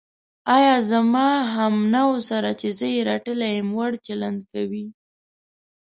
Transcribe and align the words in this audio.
ایا 0.55 0.75
زما 0.91 1.29
همنوعو 1.55 2.19
سره 2.29 2.49
چې 2.59 2.67
زه 2.77 2.85
یې 2.93 3.01
رټلی 3.09 3.49
یم، 3.57 3.67
وړ 3.77 3.91
چلند 4.07 4.39
کوې. 4.53 4.85